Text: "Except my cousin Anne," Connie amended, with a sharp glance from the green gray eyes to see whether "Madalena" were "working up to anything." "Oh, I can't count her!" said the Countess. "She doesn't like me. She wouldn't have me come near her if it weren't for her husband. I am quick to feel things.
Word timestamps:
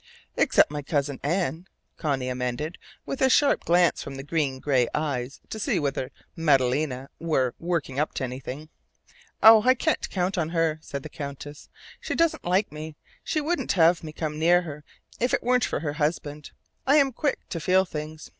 "Except 0.35 0.71
my 0.71 0.81
cousin 0.81 1.19
Anne," 1.21 1.67
Connie 1.97 2.27
amended, 2.27 2.79
with 3.05 3.21
a 3.21 3.29
sharp 3.29 3.65
glance 3.65 4.01
from 4.01 4.15
the 4.15 4.23
green 4.23 4.57
gray 4.57 4.87
eyes 4.95 5.39
to 5.51 5.59
see 5.59 5.77
whether 5.79 6.09
"Madalena" 6.35 7.11
were 7.19 7.53
"working 7.59 7.99
up 7.99 8.15
to 8.15 8.23
anything." 8.23 8.69
"Oh, 9.43 9.61
I 9.61 9.75
can't 9.75 10.09
count 10.09 10.37
her!" 10.37 10.79
said 10.81 11.03
the 11.03 11.09
Countess. 11.09 11.69
"She 11.99 12.15
doesn't 12.15 12.43
like 12.45 12.71
me. 12.71 12.95
She 13.23 13.41
wouldn't 13.41 13.73
have 13.73 14.03
me 14.03 14.11
come 14.11 14.39
near 14.39 14.63
her 14.63 14.83
if 15.19 15.35
it 15.35 15.43
weren't 15.43 15.65
for 15.65 15.81
her 15.81 15.93
husband. 15.93 16.49
I 16.87 16.95
am 16.95 17.13
quick 17.13 17.47
to 17.49 17.59
feel 17.59 17.85
things. 17.85 18.27